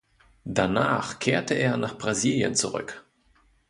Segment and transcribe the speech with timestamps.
[0.45, 3.05] Danach kehrte er nach Brasilien zurück.